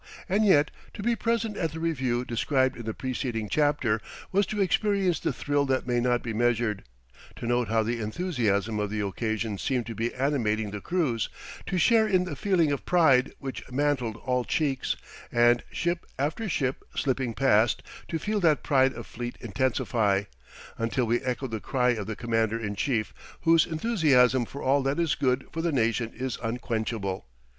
[0.27, 4.59] And yet, to be present at the review described in the preceding chapter was to
[4.59, 6.83] experience the thrill that may not be measured,
[7.35, 11.29] to note how the enthusiasm of the occasion seemed to be animating the crews,
[11.67, 14.95] to share in the feeling of pride which mantled all cheeks,
[15.31, 20.23] and, ship after ship slipping past, to feel that pride of fleet intensify,
[20.79, 24.97] until we echoed the cry of the Commander in Chief, whose enthusiasm for all that
[24.97, 27.27] is good for the nation is unquenchable.